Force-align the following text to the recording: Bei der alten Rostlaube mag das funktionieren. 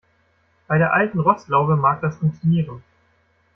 Bei 0.67 0.79
der 0.79 0.93
alten 0.93 1.19
Rostlaube 1.19 1.75
mag 1.75 2.01
das 2.01 2.17
funktionieren. 2.17 2.81